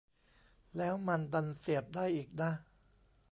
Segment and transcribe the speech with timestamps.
[0.77, 2.51] แล้วมันดันเสียบได้อีกนะ